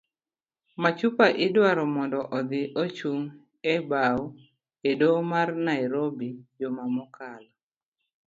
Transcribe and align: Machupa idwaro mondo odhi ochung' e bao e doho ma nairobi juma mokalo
Machupa 0.81 1.25
idwaro 1.45 1.83
mondo 1.95 2.19
odhi 2.37 2.61
ochung' 2.83 3.29
e 3.73 3.75
bao 3.89 4.23
e 4.89 4.91
doho 4.99 5.19
ma 5.31 5.41
nairobi 5.65 6.29
juma 6.59 6.85
mokalo 6.95 7.49